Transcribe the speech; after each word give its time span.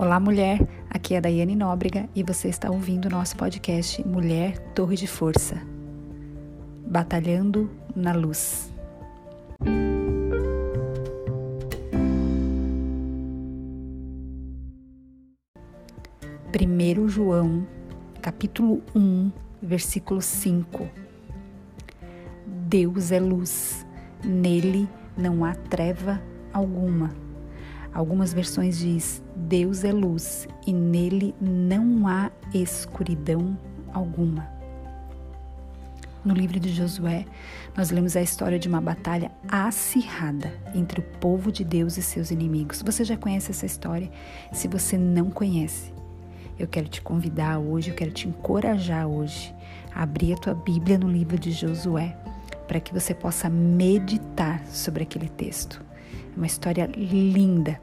Olá, 0.00 0.18
mulher. 0.18 0.58
Aqui 0.88 1.12
é 1.12 1.18
a 1.18 1.20
Daiane 1.20 1.54
Nóbrega 1.54 2.08
e 2.16 2.22
você 2.22 2.48
está 2.48 2.70
ouvindo 2.70 3.04
o 3.04 3.10
nosso 3.10 3.36
podcast 3.36 4.02
Mulher 4.08 4.58
Torre 4.72 4.96
de 4.96 5.06
Força. 5.06 5.60
Batalhando 6.86 7.70
na 7.94 8.14
Luz. 8.14 8.72
Primeiro 16.50 17.06
João, 17.06 17.66
capítulo 18.22 18.82
1, 18.96 19.30
versículo 19.60 20.22
5. 20.22 20.88
Deus 22.46 23.12
é 23.12 23.20
luz, 23.20 23.86
nele 24.24 24.88
não 25.14 25.44
há 25.44 25.54
treva 25.54 26.18
alguma. 26.54 27.29
Algumas 27.92 28.32
versões 28.32 28.78
diz: 28.78 29.22
Deus 29.34 29.84
é 29.84 29.92
luz 29.92 30.46
e 30.66 30.72
nele 30.72 31.34
não 31.40 32.06
há 32.06 32.30
escuridão 32.54 33.56
alguma. 33.92 34.48
No 36.22 36.34
livro 36.34 36.60
de 36.60 36.68
Josué, 36.68 37.24
nós 37.74 37.90
lemos 37.90 38.14
a 38.14 38.20
história 38.20 38.58
de 38.58 38.68
uma 38.68 38.80
batalha 38.80 39.30
acirrada 39.48 40.52
entre 40.74 41.00
o 41.00 41.02
povo 41.02 41.50
de 41.50 41.64
Deus 41.64 41.96
e 41.96 42.02
seus 42.02 42.30
inimigos. 42.30 42.82
Você 42.82 43.04
já 43.04 43.16
conhece 43.16 43.50
essa 43.50 43.64
história? 43.64 44.10
Se 44.52 44.68
você 44.68 44.98
não 44.98 45.30
conhece, 45.30 45.94
eu 46.58 46.68
quero 46.68 46.88
te 46.88 47.00
convidar 47.00 47.58
hoje, 47.58 47.88
eu 47.88 47.94
quero 47.94 48.10
te 48.10 48.28
encorajar 48.28 49.06
hoje 49.06 49.54
a 49.94 50.02
abrir 50.02 50.34
a 50.34 50.36
tua 50.36 50.54
Bíblia 50.54 50.98
no 50.98 51.08
livro 51.08 51.38
de 51.38 51.52
Josué, 51.52 52.14
para 52.68 52.80
que 52.80 52.92
você 52.92 53.14
possa 53.14 53.48
meditar 53.48 54.62
sobre 54.66 55.04
aquele 55.04 55.28
texto. 55.28 55.89
É 56.34 56.36
uma 56.36 56.46
história 56.46 56.90
linda. 56.96 57.80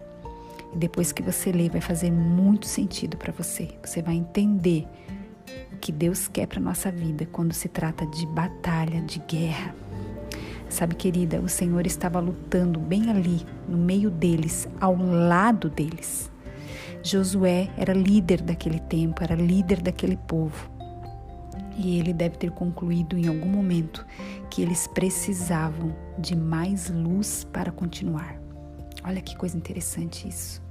E 0.73 0.77
depois 0.77 1.11
que 1.11 1.21
você 1.21 1.51
ler, 1.51 1.69
vai 1.69 1.81
fazer 1.81 2.11
muito 2.11 2.65
sentido 2.65 3.17
para 3.17 3.31
você. 3.31 3.69
Você 3.83 4.01
vai 4.01 4.15
entender 4.15 4.85
o 5.73 5.77
que 5.77 5.91
Deus 5.91 6.27
quer 6.27 6.47
para 6.47 6.59
nossa 6.59 6.91
vida 6.91 7.27
quando 7.31 7.53
se 7.53 7.67
trata 7.67 8.05
de 8.05 8.25
batalha, 8.27 9.01
de 9.01 9.19
guerra. 9.19 9.73
Sabe, 10.69 10.95
querida, 10.95 11.39
o 11.39 11.47
Senhor 11.47 11.85
estava 11.85 12.19
lutando 12.19 12.79
bem 12.79 13.09
ali, 13.09 13.45
no 13.67 13.77
meio 13.77 14.09
deles, 14.09 14.67
ao 14.81 14.97
lado 14.97 15.69
deles. 15.69 16.29
Josué 17.01 17.69
era 17.77 17.93
líder 17.93 18.41
daquele 18.41 18.79
tempo, 18.79 19.23
era 19.23 19.35
líder 19.35 19.81
daquele 19.81 20.17
povo. 20.17 20.76
E 21.77 21.99
ele 21.99 22.13
deve 22.13 22.37
ter 22.37 22.51
concluído 22.51 23.17
em 23.17 23.27
algum 23.27 23.49
momento 23.49 24.05
que 24.49 24.61
eles 24.61 24.87
precisavam 24.87 25.95
de 26.17 26.35
mais 26.35 26.89
luz 26.89 27.43
para 27.43 27.71
continuar. 27.71 28.39
Olha 29.03 29.21
que 29.21 29.35
coisa 29.35 29.55
interessante 29.55 30.27
isso. 30.27 30.61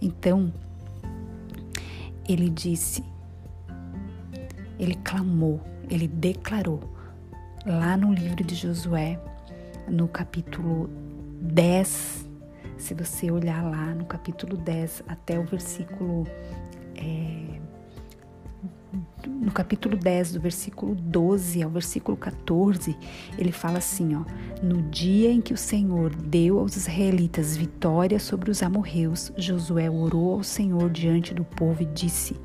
Então, 0.00 0.52
ele 2.28 2.48
disse, 2.48 3.02
ele 4.78 4.94
clamou, 4.96 5.60
ele 5.90 6.06
declarou, 6.06 6.80
lá 7.64 7.96
no 7.96 8.12
livro 8.12 8.44
de 8.44 8.54
Josué, 8.54 9.18
no 9.88 10.06
capítulo 10.06 10.88
10, 11.40 12.26
se 12.78 12.94
você 12.94 13.30
olhar 13.30 13.62
lá 13.62 13.94
no 13.94 14.04
capítulo 14.04 14.56
10 14.56 15.04
até 15.08 15.38
o 15.38 15.44
versículo 15.44 16.26
é, 16.96 17.60
no 19.26 19.50
capítulo 19.52 19.96
10, 19.96 20.32
do 20.32 20.40
versículo 20.40 20.94
12 20.94 21.62
ao 21.62 21.70
versículo 21.70 22.16
14, 22.16 22.96
ele 23.38 23.52
fala 23.52 23.78
assim, 23.78 24.14
ó: 24.14 24.22
No 24.62 24.82
dia 24.82 25.30
em 25.30 25.40
que 25.40 25.52
o 25.52 25.56
Senhor 25.56 26.14
deu 26.14 26.58
aos 26.58 26.76
israelitas 26.76 27.56
vitória 27.56 28.18
sobre 28.18 28.50
os 28.50 28.62
amorreus, 28.62 29.32
Josué 29.36 29.90
orou 29.90 30.34
ao 30.34 30.42
Senhor 30.42 30.90
diante 30.90 31.34
do 31.34 31.44
povo 31.44 31.82
e 31.82 31.86
disse: 31.86 32.36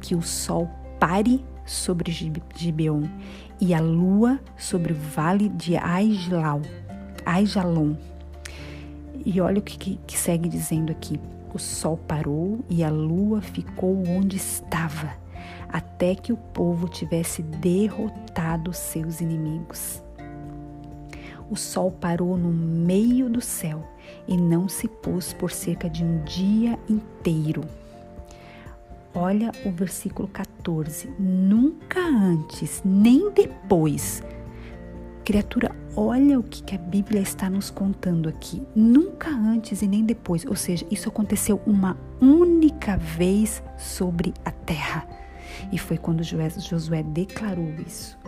Que 0.00 0.14
o 0.14 0.22
sol 0.22 0.68
pare 0.98 1.44
sobre 1.64 2.12
Gibeon 2.54 3.04
e 3.60 3.74
a 3.74 3.80
lua 3.80 4.40
sobre 4.56 4.92
o 4.92 4.96
vale 4.96 5.48
de 5.48 5.76
Aijalon. 5.76 6.62
Aijalon. 7.24 7.96
E 9.24 9.40
olha 9.40 9.58
o 9.58 9.62
que, 9.62 9.78
que, 9.78 10.00
que 10.06 10.18
segue 10.18 10.48
dizendo 10.48 10.90
aqui: 10.90 11.20
O 11.54 11.58
sol 11.58 11.96
parou 11.96 12.64
e 12.68 12.82
a 12.82 12.90
lua 12.90 13.40
ficou 13.40 14.02
onde 14.08 14.36
estava 14.36 15.10
até 15.68 16.14
que 16.14 16.32
o 16.32 16.36
povo 16.36 16.88
tivesse 16.88 17.42
derrotado 17.42 18.72
seus 18.72 19.20
inimigos. 19.20 20.02
O 21.50 21.56
sol 21.56 21.90
parou 21.90 22.36
no 22.36 22.52
meio 22.52 23.28
do 23.28 23.40
céu 23.40 23.84
e 24.28 24.36
não 24.36 24.68
se 24.68 24.86
pôs 24.86 25.32
por 25.32 25.50
cerca 25.50 25.90
de 25.90 26.04
um 26.04 26.22
dia 26.22 26.78
inteiro. 26.88 27.62
Olha 29.12 29.50
o 29.64 29.70
versículo 29.72 30.28
14. 30.28 31.12
Nunca 31.18 31.98
antes, 32.00 32.80
nem 32.84 33.30
depois. 33.32 34.22
Criatura, 35.24 35.74
olha 35.96 36.38
o 36.38 36.42
que 36.44 36.74
a 36.74 36.78
Bíblia 36.78 37.20
está 37.20 37.50
nos 37.50 37.70
contando 37.70 38.28
aqui. 38.28 38.62
Nunca 38.74 39.28
antes 39.28 39.82
e 39.82 39.88
nem 39.88 40.04
depois. 40.04 40.46
Ou 40.46 40.54
seja, 40.54 40.86
isso 40.90 41.08
aconteceu 41.08 41.60
uma 41.66 41.96
única 42.20 42.96
vez 42.96 43.60
sobre 43.76 44.32
a 44.44 44.52
terra. 44.52 45.06
E 45.72 45.78
foi 45.78 45.98
quando 45.98 46.22
Josué 46.22 47.02
declarou 47.02 47.74
isso. 47.86 48.18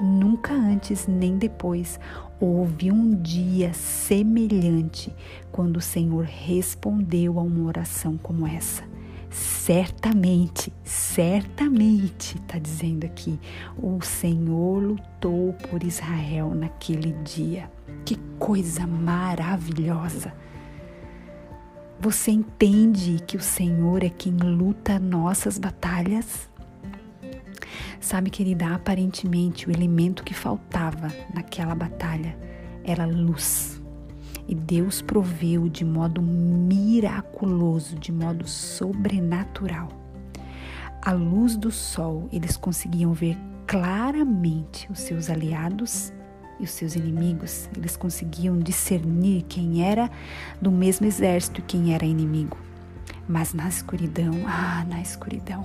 Nunca 0.00 0.52
antes 0.52 1.06
nem 1.06 1.38
depois 1.38 2.00
houve 2.40 2.90
um 2.90 3.14
dia 3.14 3.72
semelhante 3.72 5.14
quando 5.52 5.76
o 5.76 5.80
Senhor 5.80 6.24
respondeu 6.24 7.38
a 7.38 7.42
uma 7.42 7.66
oração 7.66 8.16
como 8.16 8.46
essa. 8.46 8.82
Certamente, 9.30 10.72
certamente, 10.84 12.36
está 12.36 12.58
dizendo 12.58 13.04
aqui, 13.04 13.38
o 13.76 14.00
Senhor 14.00 14.80
lutou 14.80 15.52
por 15.68 15.82
Israel 15.82 16.54
naquele 16.54 17.12
dia. 17.24 17.70
Que 18.04 18.16
coisa 18.38 18.86
maravilhosa! 18.86 20.32
Você 22.00 22.30
entende 22.30 23.18
que 23.26 23.36
o 23.36 23.40
Senhor 23.40 24.04
é 24.04 24.10
quem 24.10 24.36
luta 24.36 24.98
nossas 24.98 25.58
batalhas? 25.58 26.48
Sabe, 28.04 28.28
querida, 28.28 28.74
aparentemente 28.74 29.66
o 29.66 29.72
elemento 29.72 30.24
que 30.24 30.34
faltava 30.34 31.10
naquela 31.32 31.74
batalha 31.74 32.36
era 32.84 33.06
luz. 33.06 33.80
E 34.46 34.54
Deus 34.54 35.00
proveu 35.00 35.70
de 35.70 35.86
modo 35.86 36.20
miraculoso, 36.20 37.98
de 37.98 38.12
modo 38.12 38.46
sobrenatural. 38.46 39.88
À 41.00 41.12
luz 41.12 41.56
do 41.56 41.70
sol, 41.70 42.28
eles 42.30 42.58
conseguiam 42.58 43.14
ver 43.14 43.38
claramente 43.66 44.86
os 44.92 44.98
seus 44.98 45.30
aliados 45.30 46.12
e 46.60 46.64
os 46.64 46.72
seus 46.72 46.96
inimigos. 46.96 47.70
Eles 47.74 47.96
conseguiam 47.96 48.58
discernir 48.58 49.46
quem 49.48 49.82
era 49.82 50.10
do 50.60 50.70
mesmo 50.70 51.06
exército 51.06 51.60
e 51.60 51.64
quem 51.64 51.94
era 51.94 52.04
inimigo. 52.04 52.58
Mas 53.26 53.54
na 53.54 53.66
escuridão, 53.66 54.42
ah, 54.46 54.84
na 54.90 55.00
escuridão, 55.00 55.64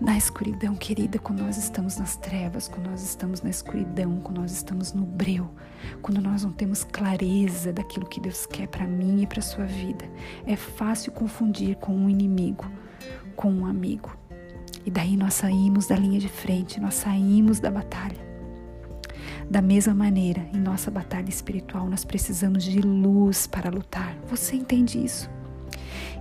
na 0.00 0.16
escuridão, 0.16 0.74
querida, 0.74 1.18
quando 1.18 1.42
nós 1.42 1.56
estamos 1.56 1.96
nas 1.96 2.16
trevas, 2.16 2.68
quando 2.68 2.88
nós 2.90 3.02
estamos 3.02 3.42
na 3.42 3.50
escuridão, 3.50 4.20
quando 4.20 4.40
nós 4.40 4.52
estamos 4.52 4.92
no 4.92 5.04
breu, 5.04 5.48
quando 6.02 6.20
nós 6.20 6.42
não 6.42 6.52
temos 6.52 6.84
clareza 6.84 7.72
daquilo 7.72 8.06
que 8.06 8.20
Deus 8.20 8.46
quer 8.46 8.66
para 8.68 8.86
mim 8.86 9.22
e 9.22 9.26
para 9.26 9.40
sua 9.40 9.64
vida, 9.64 10.04
é 10.46 10.56
fácil 10.56 11.12
confundir 11.12 11.76
com 11.76 11.94
um 11.94 12.10
inimigo, 12.10 12.70
com 13.36 13.50
um 13.50 13.66
amigo. 13.66 14.16
E 14.84 14.90
daí 14.90 15.16
nós 15.16 15.34
saímos 15.34 15.86
da 15.86 15.96
linha 15.96 16.18
de 16.18 16.28
frente, 16.28 16.80
nós 16.80 16.94
saímos 16.94 17.60
da 17.60 17.70
batalha. 17.70 18.22
Da 19.48 19.62
mesma 19.62 19.94
maneira, 19.94 20.46
em 20.52 20.58
nossa 20.58 20.90
batalha 20.90 21.28
espiritual, 21.28 21.88
nós 21.88 22.04
precisamos 22.04 22.64
de 22.64 22.80
luz 22.80 23.46
para 23.46 23.70
lutar. 23.70 24.16
Você 24.26 24.56
entende 24.56 25.02
isso? 25.02 25.30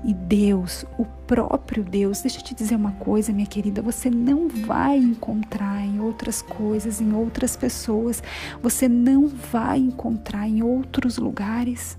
E 0.05 0.13
Deus, 0.13 0.85
o 0.97 1.05
próprio 1.05 1.83
Deus, 1.83 2.21
deixa 2.21 2.39
eu 2.39 2.43
te 2.43 2.53
dizer 2.53 2.75
uma 2.75 2.91
coisa, 2.91 3.31
minha 3.31 3.47
querida, 3.47 3.81
você 3.81 4.09
não 4.09 4.49
vai 4.49 4.97
encontrar 4.97 5.81
em 5.81 6.01
outras 6.01 6.41
coisas, 6.41 6.99
em 6.99 7.13
outras 7.13 7.55
pessoas, 7.55 8.21
você 8.61 8.89
não 8.89 9.27
vai 9.27 9.79
encontrar 9.79 10.47
em 10.47 10.61
outros 10.61 11.17
lugares 11.17 11.97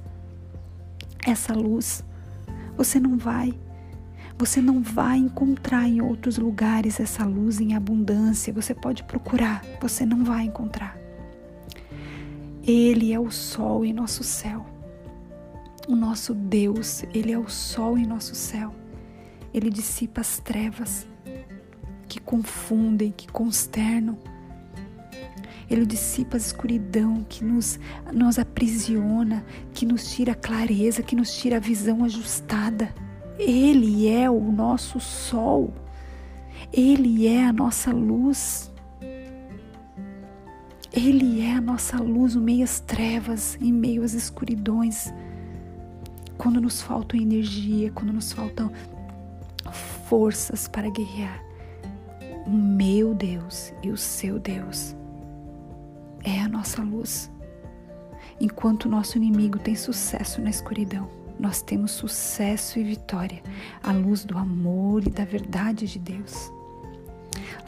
essa 1.26 1.54
luz. 1.54 2.04
Você 2.76 3.00
não 3.00 3.16
vai. 3.16 3.54
Você 4.36 4.60
não 4.60 4.82
vai 4.82 5.16
encontrar 5.16 5.88
em 5.88 6.02
outros 6.02 6.38
lugares 6.38 7.00
essa 7.00 7.24
luz 7.24 7.60
em 7.60 7.74
abundância. 7.74 8.52
Você 8.52 8.74
pode 8.74 9.02
procurar, 9.04 9.64
você 9.80 10.04
não 10.04 10.24
vai 10.24 10.44
encontrar. 10.44 10.98
Ele 12.66 13.12
é 13.12 13.20
o 13.20 13.30
sol 13.30 13.84
em 13.84 13.92
nosso 13.92 14.24
céu. 14.24 14.73
O 15.86 15.94
nosso 15.94 16.34
Deus, 16.34 17.04
Ele 17.12 17.32
é 17.32 17.38
o 17.38 17.48
sol 17.48 17.98
em 17.98 18.06
nosso 18.06 18.34
céu. 18.34 18.74
Ele 19.52 19.68
dissipa 19.68 20.22
as 20.22 20.38
trevas 20.38 21.06
que 22.08 22.18
confundem, 22.18 23.12
que 23.12 23.28
consternam. 23.28 24.16
Ele 25.70 25.84
dissipa 25.84 26.36
a 26.36 26.38
escuridão 26.38 27.24
que 27.28 27.44
nos, 27.44 27.78
nos 28.12 28.38
aprisiona, 28.38 29.44
que 29.72 29.84
nos 29.84 30.12
tira 30.12 30.32
a 30.32 30.36
clareza, 30.36 31.02
que 31.02 31.16
nos 31.16 31.36
tira 31.36 31.56
a 31.56 31.60
visão 31.60 32.04
ajustada. 32.04 32.94
Ele 33.38 34.08
é 34.08 34.30
o 34.30 34.40
nosso 34.40 34.98
sol. 35.00 35.72
Ele 36.72 37.26
é 37.26 37.44
a 37.44 37.52
nossa 37.52 37.92
luz. 37.92 38.72
Ele 40.92 41.42
é 41.42 41.52
a 41.52 41.60
nossa 41.60 41.98
luz 41.98 42.34
no 42.34 42.40
meio 42.40 42.64
às 42.64 42.80
trevas, 42.80 43.58
em 43.60 43.72
meio 43.72 44.02
às 44.02 44.14
escuridões. 44.14 45.12
Quando 46.36 46.60
nos 46.60 46.82
falta 46.82 47.16
energia, 47.16 47.90
quando 47.92 48.12
nos 48.12 48.32
faltam 48.32 48.70
forças 50.08 50.68
para 50.68 50.88
guerrear. 50.90 51.42
O 52.46 52.50
meu 52.50 53.14
Deus 53.14 53.72
e 53.82 53.90
o 53.90 53.96
seu 53.96 54.38
Deus 54.38 54.94
é 56.22 56.40
a 56.40 56.48
nossa 56.48 56.82
luz. 56.82 57.30
Enquanto 58.40 58.84
o 58.84 58.88
nosso 58.88 59.16
inimigo 59.16 59.58
tem 59.58 59.74
sucesso 59.74 60.40
na 60.42 60.50
escuridão, 60.50 61.08
nós 61.38 61.62
temos 61.62 61.92
sucesso 61.92 62.78
e 62.78 62.84
vitória 62.84 63.42
à 63.82 63.92
luz 63.92 64.24
do 64.24 64.36
amor 64.36 65.06
e 65.06 65.10
da 65.10 65.24
verdade 65.24 65.86
de 65.86 65.98
Deus. 65.98 66.52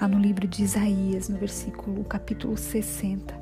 Lá 0.01 0.07
no 0.07 0.19
livro 0.19 0.47
de 0.47 0.63
Isaías, 0.63 1.29
no 1.29 1.39
versículo 1.39 2.05
capítulo 2.05 2.57
60, 2.57 3.35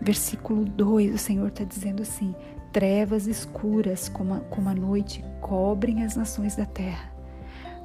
versículo 0.00 0.64
2, 0.64 1.14
o 1.14 1.18
Senhor 1.18 1.48
está 1.48 1.64
dizendo 1.64 2.02
assim: 2.02 2.34
Trevas 2.72 3.26
escuras 3.26 4.08
como 4.08 4.34
a, 4.34 4.40
como 4.40 4.68
a 4.68 4.74
noite 4.74 5.22
cobrem 5.40 6.04
as 6.04 6.16
nações 6.16 6.56
da 6.56 6.64
terra, 6.64 7.12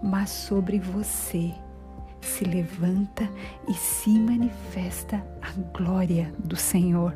mas 0.01 0.29
sobre 0.29 0.79
você 0.79 1.53
se 2.21 2.45
levanta 2.45 3.29
e 3.67 3.73
se 3.73 4.09
manifesta 4.09 5.23
a 5.41 5.51
glória 5.77 6.33
do 6.39 6.55
Senhor. 6.55 7.13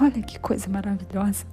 Olha 0.00 0.22
que 0.22 0.38
coisa 0.38 0.68
maravilhosa. 0.68 1.44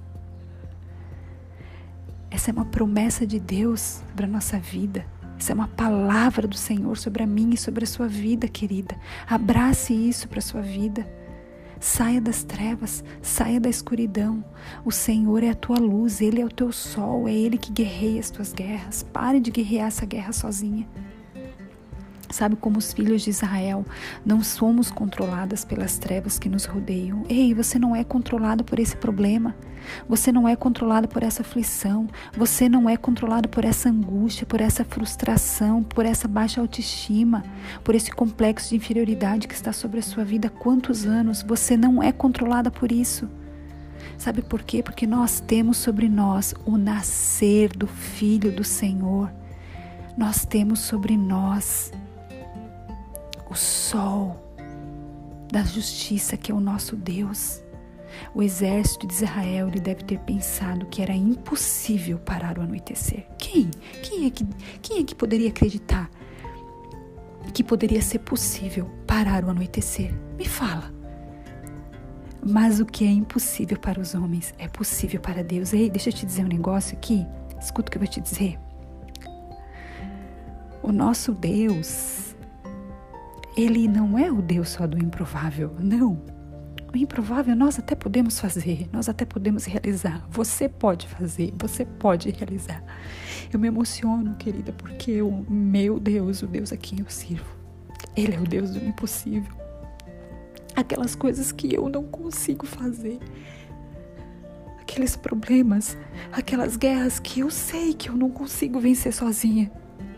Essa 2.30 2.50
é 2.50 2.52
uma 2.52 2.64
promessa 2.64 3.26
de 3.26 3.40
Deus 3.40 4.02
para 4.14 4.26
a 4.26 4.30
nossa 4.30 4.58
vida. 4.58 5.04
Essa 5.38 5.52
é 5.52 5.54
uma 5.54 5.68
palavra 5.68 6.46
do 6.46 6.56
Senhor 6.56 6.96
sobre 6.96 7.22
a 7.22 7.26
minha 7.26 7.54
e 7.54 7.58
sobre 7.58 7.84
a 7.84 7.86
sua 7.86 8.06
vida, 8.06 8.46
querida. 8.46 8.96
Abrace 9.28 9.94
isso 9.94 10.28
para 10.28 10.38
a 10.38 10.42
sua 10.42 10.60
vida. 10.60 11.06
Saia 11.80 12.20
das 12.20 12.44
trevas, 12.44 13.02
saia 13.22 13.58
da 13.58 13.70
escuridão. 13.70 14.44
O 14.84 14.92
Senhor 14.92 15.42
é 15.42 15.48
a 15.48 15.54
tua 15.54 15.78
luz, 15.78 16.20
Ele 16.20 16.38
é 16.38 16.44
o 16.44 16.50
teu 16.50 16.70
sol, 16.70 17.26
é 17.26 17.32
Ele 17.32 17.56
que 17.56 17.72
guerreia 17.72 18.20
as 18.20 18.30
tuas 18.30 18.52
guerras. 18.52 19.02
Pare 19.02 19.40
de 19.40 19.50
guerrear 19.50 19.88
essa 19.88 20.04
guerra 20.04 20.30
sozinha. 20.30 20.86
Sabe 22.30 22.54
como 22.54 22.78
os 22.78 22.92
filhos 22.92 23.22
de 23.22 23.30
Israel 23.30 23.84
não 24.24 24.42
somos 24.42 24.88
controladas 24.88 25.64
pelas 25.64 25.98
trevas 25.98 26.38
que 26.38 26.48
nos 26.48 26.64
rodeiam. 26.64 27.24
Ei, 27.28 27.52
você 27.52 27.76
não 27.76 27.94
é 27.94 28.04
controlado 28.04 28.62
por 28.62 28.78
esse 28.78 28.96
problema. 28.96 29.54
Você 30.08 30.30
não 30.30 30.46
é 30.46 30.54
controlado 30.54 31.08
por 31.08 31.24
essa 31.24 31.42
aflição. 31.42 32.08
Você 32.36 32.68
não 32.68 32.88
é 32.88 32.96
controlado 32.96 33.48
por 33.48 33.64
essa 33.64 33.88
angústia, 33.88 34.46
por 34.46 34.60
essa 34.60 34.84
frustração, 34.84 35.82
por 35.82 36.06
essa 36.06 36.28
baixa 36.28 36.60
autoestima, 36.60 37.42
por 37.82 37.96
esse 37.96 38.12
complexo 38.12 38.70
de 38.70 38.76
inferioridade 38.76 39.48
que 39.48 39.54
está 39.54 39.72
sobre 39.72 39.98
a 39.98 40.02
sua 40.02 40.24
vida 40.24 40.46
há 40.46 40.50
quantos 40.50 41.06
anos. 41.06 41.42
Você 41.42 41.76
não 41.76 42.00
é 42.00 42.12
controlada 42.12 42.70
por 42.70 42.92
isso. 42.92 43.28
Sabe 44.16 44.40
por 44.40 44.62
quê? 44.62 44.84
Porque 44.84 45.06
nós 45.06 45.40
temos 45.40 45.78
sobre 45.78 46.08
nós 46.08 46.54
o 46.64 46.78
nascer 46.78 47.70
do 47.70 47.88
Filho 47.88 48.52
do 48.52 48.62
Senhor. 48.62 49.32
Nós 50.16 50.44
temos 50.44 50.80
sobre 50.80 51.16
nós 51.16 51.90
o 53.50 53.54
sol 53.54 54.40
da 55.50 55.62
justiça 55.62 56.36
que 56.36 56.52
é 56.52 56.54
o 56.54 56.60
nosso 56.60 56.96
Deus. 56.96 57.60
O 58.34 58.42
exército 58.42 59.06
de 59.06 59.14
Israel 59.14 59.68
ele 59.68 59.80
deve 59.80 60.04
ter 60.04 60.18
pensado 60.20 60.86
que 60.86 61.02
era 61.02 61.12
impossível 61.12 62.18
parar 62.18 62.58
o 62.58 62.62
anoitecer. 62.62 63.26
Quem? 63.36 63.70
Quem 64.02 64.26
é 64.26 64.30
que, 64.30 64.46
quem 64.80 65.00
é 65.00 65.04
que 65.04 65.14
poderia 65.14 65.48
acreditar 65.48 66.10
que 67.52 67.64
poderia 67.64 68.00
ser 68.00 68.20
possível 68.20 68.88
parar 69.06 69.44
o 69.44 69.50
anoitecer? 69.50 70.14
Me 70.38 70.44
fala. 70.44 70.92
Mas 72.46 72.80
o 72.80 72.86
que 72.86 73.04
é 73.04 73.10
impossível 73.10 73.78
para 73.78 74.00
os 74.00 74.14
homens 74.14 74.54
é 74.58 74.68
possível 74.68 75.20
para 75.20 75.42
Deus. 75.42 75.72
Ei, 75.72 75.90
deixa 75.90 76.08
eu 76.08 76.12
te 76.14 76.24
dizer 76.24 76.44
um 76.44 76.48
negócio 76.48 76.96
aqui. 76.96 77.26
Escuta 77.60 77.88
o 77.88 77.90
que 77.90 77.98
eu 77.98 78.00
vou 78.00 78.08
te 78.08 78.20
dizer. 78.20 78.58
O 80.82 80.92
nosso 80.92 81.32
Deus, 81.32 82.29
ele 83.56 83.88
não 83.88 84.18
é 84.18 84.30
o 84.30 84.40
Deus 84.40 84.70
só 84.70 84.86
do 84.86 84.98
improvável, 84.98 85.74
não. 85.78 86.22
O 86.92 86.96
improvável 86.96 87.54
nós 87.54 87.78
até 87.78 87.94
podemos 87.94 88.40
fazer, 88.40 88.88
nós 88.92 89.08
até 89.08 89.24
podemos 89.24 89.64
realizar. 89.64 90.26
Você 90.28 90.68
pode 90.68 91.06
fazer, 91.06 91.52
você 91.56 91.84
pode 91.84 92.30
realizar. 92.30 92.82
Eu 93.52 93.60
me 93.60 93.68
emociono, 93.68 94.34
querida, 94.36 94.72
porque 94.72 95.22
o 95.22 95.44
meu 95.48 96.00
Deus, 96.00 96.42
o 96.42 96.46
Deus 96.46 96.72
a 96.72 96.76
quem 96.76 96.98
eu 97.00 97.08
sirvo, 97.08 97.56
Ele 98.16 98.34
é 98.34 98.40
o 98.40 98.44
Deus 98.44 98.70
do 98.70 98.84
impossível. 98.84 99.52
Aquelas 100.74 101.14
coisas 101.14 101.52
que 101.52 101.72
eu 101.72 101.88
não 101.88 102.04
consigo 102.04 102.66
fazer, 102.66 103.20
aqueles 104.80 105.14
problemas, 105.14 105.96
aquelas 106.32 106.76
guerras 106.76 107.20
que 107.20 107.40
eu 107.40 107.50
sei 107.50 107.94
que 107.94 108.08
eu 108.08 108.16
não 108.16 108.30
consigo 108.30 108.80
vencer 108.80 109.12
sozinha. 109.12 109.70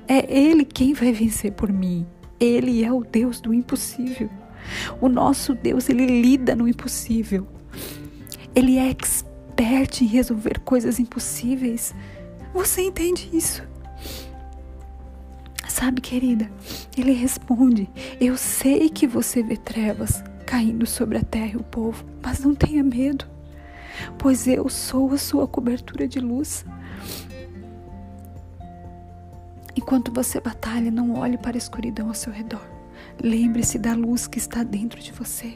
É 0.08 0.24
Ele 0.34 0.64
quem 0.64 0.94
vai 0.94 1.12
vencer 1.12 1.52
por 1.52 1.70
mim. 1.70 2.06
Ele 2.42 2.82
é 2.82 2.92
o 2.92 3.04
Deus 3.04 3.40
do 3.40 3.54
impossível. 3.54 4.28
O 5.00 5.08
nosso 5.08 5.54
Deus, 5.54 5.88
ele 5.88 6.06
lida 6.06 6.56
no 6.56 6.66
impossível. 6.66 7.46
Ele 8.52 8.78
é 8.78 8.90
expert 8.90 10.02
em 10.02 10.06
resolver 10.06 10.58
coisas 10.58 10.98
impossíveis. 10.98 11.94
Você 12.52 12.82
entende 12.82 13.30
isso? 13.32 13.62
Sabe, 15.68 16.00
querida, 16.00 16.50
ele 16.98 17.12
responde: 17.12 17.88
Eu 18.20 18.36
sei 18.36 18.88
que 18.88 19.06
você 19.06 19.40
vê 19.40 19.56
trevas 19.56 20.24
caindo 20.44 20.84
sobre 20.84 21.18
a 21.18 21.22
terra 21.22 21.52
e 21.52 21.56
o 21.56 21.62
povo, 21.62 22.04
mas 22.20 22.40
não 22.40 22.56
tenha 22.56 22.82
medo, 22.82 23.24
pois 24.18 24.48
eu 24.48 24.68
sou 24.68 25.12
a 25.12 25.18
sua 25.18 25.46
cobertura 25.46 26.08
de 26.08 26.18
luz. 26.18 26.64
Enquanto 29.74 30.12
você 30.12 30.40
batalha, 30.40 30.90
não 30.90 31.14
olhe 31.14 31.38
para 31.38 31.56
a 31.56 31.58
escuridão 31.58 32.08
ao 32.08 32.14
seu 32.14 32.32
redor. 32.32 32.64
Lembre-se 33.22 33.78
da 33.78 33.94
luz 33.94 34.26
que 34.26 34.38
está 34.38 34.62
dentro 34.62 35.00
de 35.00 35.12
você. 35.12 35.54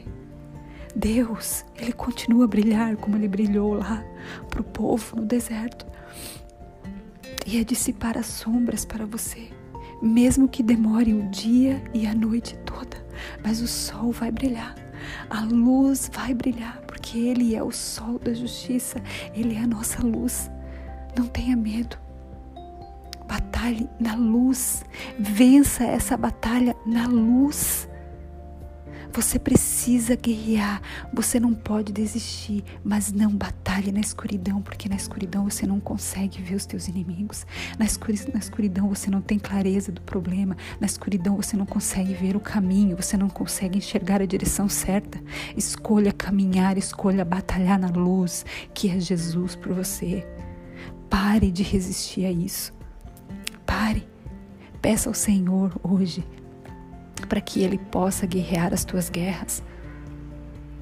Deus, 0.95 1.63
Ele 1.75 1.93
continua 1.93 2.45
a 2.45 2.47
brilhar 2.47 2.97
como 2.97 3.15
Ele 3.15 3.27
brilhou 3.27 3.73
lá 3.73 4.03
para 4.49 4.61
o 4.61 4.63
povo 4.63 5.15
no 5.15 5.25
deserto. 5.25 5.85
E 7.45 7.59
a 7.59 7.63
dissipar 7.63 8.17
as 8.17 8.25
sombras 8.25 8.83
para 8.83 9.05
você, 9.05 9.49
mesmo 10.01 10.47
que 10.47 10.63
demore 10.63 11.13
o 11.13 11.29
dia 11.29 11.81
e 11.93 12.07
a 12.07 12.13
noite 12.13 12.57
toda. 12.65 12.97
Mas 13.43 13.61
o 13.61 13.67
sol 13.67 14.11
vai 14.11 14.31
brilhar, 14.31 14.75
a 15.29 15.41
luz 15.41 16.09
vai 16.11 16.33
brilhar, 16.33 16.81
porque 16.87 17.17
Ele 17.17 17.55
é 17.55 17.63
o 17.63 17.71
sol 17.71 18.19
da 18.19 18.33
justiça, 18.33 19.01
Ele 19.33 19.55
é 19.55 19.59
a 19.59 19.67
nossa 19.67 20.01
luz. 20.01 20.49
Não 21.15 21.27
tenha 21.27 21.55
medo. 21.55 22.06
Batalhe 23.27 23.89
na 23.99 24.15
luz. 24.15 24.83
Vença 25.19 25.83
essa 25.83 26.15
batalha 26.15 26.75
na 26.85 27.07
luz. 27.07 27.87
Você 29.17 29.39
precisa 29.39 30.15
guerrear, 30.15 30.79
você 31.11 31.39
não 31.39 31.51
pode 31.51 31.91
desistir, 31.91 32.63
mas 32.83 33.11
não 33.11 33.35
batalhe 33.35 33.91
na 33.91 33.99
escuridão, 33.99 34.61
porque 34.61 34.87
na 34.87 34.95
escuridão 34.95 35.49
você 35.49 35.65
não 35.65 35.79
consegue 35.79 36.39
ver 36.39 36.53
os 36.53 36.67
teus 36.67 36.87
inimigos. 36.87 37.43
Na 37.79 37.85
escuridão 37.85 38.87
você 38.89 39.09
não 39.09 39.19
tem 39.19 39.39
clareza 39.39 39.91
do 39.91 40.01
problema, 40.01 40.55
na 40.79 40.85
escuridão 40.85 41.35
você 41.35 41.57
não 41.57 41.65
consegue 41.65 42.13
ver 42.13 42.35
o 42.35 42.39
caminho, 42.39 42.95
você 42.95 43.17
não 43.17 43.27
consegue 43.27 43.79
enxergar 43.79 44.21
a 44.21 44.25
direção 44.25 44.69
certa. 44.69 45.19
Escolha 45.55 46.11
caminhar, 46.11 46.77
escolha 46.77 47.25
batalhar 47.25 47.79
na 47.79 47.89
luz, 47.89 48.45
que 48.71 48.87
é 48.87 48.99
Jesus 48.99 49.55
por 49.55 49.73
você. 49.73 50.27
Pare 51.09 51.49
de 51.49 51.63
resistir 51.63 52.25
a 52.25 52.31
isso. 52.31 52.76
Pare. 53.77 54.07
Peça 54.81 55.07
ao 55.07 55.13
Senhor 55.13 55.79
hoje 55.83 56.25
para 57.29 57.39
que 57.39 57.61
Ele 57.61 57.77
possa 57.77 58.25
guerrear 58.25 58.73
as 58.73 58.83
tuas 58.83 59.07
guerras. 59.07 59.61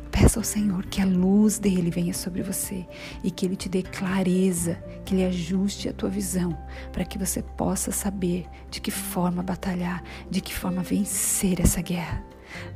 Peça 0.10 0.40
ao 0.40 0.46
Senhor 0.46 0.86
que 0.86 1.02
a 1.02 1.06
luz 1.06 1.60
dele 1.60 1.92
venha 1.92 2.14
sobre 2.14 2.42
você 2.42 2.88
e 3.22 3.30
que 3.30 3.46
ele 3.46 3.58
te 3.58 3.68
dê 3.68 3.84
clareza, 3.84 4.76
que 5.04 5.14
ele 5.14 5.26
ajuste 5.26 5.90
a 5.90 5.94
tua 5.94 6.08
visão, 6.08 6.58
para 6.94 7.04
que 7.04 7.18
você 7.18 7.42
possa 7.42 7.92
saber 7.92 8.46
de 8.72 8.80
que 8.80 8.92
forma 8.92 9.44
batalhar, 9.44 10.02
de 10.32 10.40
que 10.40 10.56
forma 10.56 10.82
vencer 10.82 11.60
essa 11.60 11.82
guerra. 11.82 12.24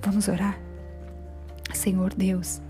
Vamos 0.02 0.28
orar? 0.28 0.60
Senhor 1.74 2.14
Deus, 2.14 2.62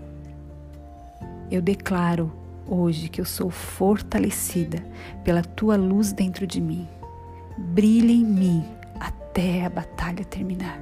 eu 1.50 1.60
declaro 1.60 2.32
hoje 2.64 3.08
que 3.08 3.20
eu 3.20 3.24
sou 3.24 3.50
fortalecida 3.50 4.78
pela 5.24 5.42
tua 5.42 5.74
luz 5.74 6.12
dentro 6.12 6.46
de 6.46 6.60
mim 6.60 6.86
brilha 7.60 8.12
em 8.12 8.24
mim 8.24 8.64
até 8.98 9.64
a 9.64 9.70
batalha 9.70 10.24
terminar. 10.24 10.80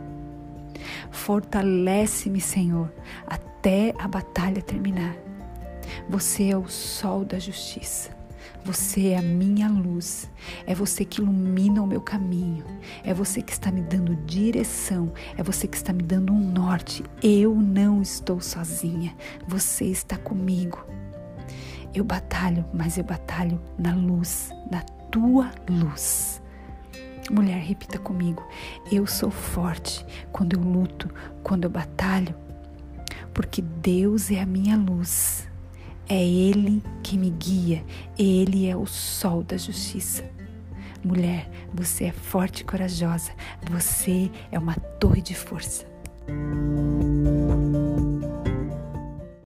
Fortalece-me, 1.11 2.41
Senhor, 2.41 2.93
até 3.27 3.95
a 3.99 4.07
batalha 4.07 4.63
terminar. 4.63 5.17
Você 6.09 6.51
é 6.51 6.57
o 6.57 6.69
sol 6.69 7.25
da 7.25 7.39
justiça. 7.39 8.17
Você 8.65 9.09
é 9.09 9.19
a 9.19 9.23
minha 9.23 9.69
luz. 9.69 10.31
É 10.67 10.75
você 10.75 11.05
que 11.05 11.21
ilumina 11.21 11.83
o 11.83 11.87
meu 11.87 12.01
caminho. 12.01 12.65
É 13.03 13.15
você 13.15 13.41
que 13.41 13.53
está 13.53 13.71
me 13.71 13.81
dando 13.81 14.15
direção. 14.15 15.13
É 15.37 15.43
você 15.43 15.67
que 15.67 15.77
está 15.77 15.93
me 15.93 16.03
dando 16.03 16.33
um 16.33 16.51
norte. 16.53 17.05
Eu 17.23 17.55
não 17.55 18.03
estou 18.03 18.41
sozinha. 18.41 19.15
Você 19.47 19.87
está 19.87 20.17
comigo. 20.17 20.85
Eu 21.95 22.05
batalho, 22.05 22.65
mas 22.73 22.99
eu 22.99 23.05
batalho 23.05 23.61
na 23.79 23.95
luz, 23.95 24.51
na 24.71 24.83
tua 25.11 25.51
luz. 25.69 26.43
Mulher, 27.31 27.59
repita 27.61 27.99
comigo. 27.99 28.47
Eu 28.91 29.07
sou 29.07 29.31
forte 29.31 30.05
quando 30.33 30.55
eu 30.55 30.61
luto, 30.61 31.09
quando 31.43 31.65
eu 31.65 31.71
batalho, 31.71 32.35
porque 33.35 33.61
Deus 33.61 34.31
é 34.31 34.41
a 34.41 34.47
minha 34.47 34.77
luz. 34.77 35.47
É 36.09 36.25
Ele 36.25 36.83
que 37.03 37.19
me 37.19 37.29
guia, 37.31 37.85
Ele 38.19 38.67
é 38.67 38.75
o 38.75 38.87
sol 38.87 39.43
da 39.43 39.59
justiça. 39.59 40.25
Mulher, 41.05 41.51
você 41.73 42.07
é 42.07 42.13
forte 42.13 42.61
e 42.61 42.65
corajosa, 42.65 43.31
você 43.71 44.31
é 44.51 44.59
uma 44.59 44.75
torre 44.75 45.21
de 45.21 45.35
força. 45.35 45.87